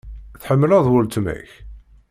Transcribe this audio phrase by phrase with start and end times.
[0.41, 1.49] Tḥemmleḍ weltma-k?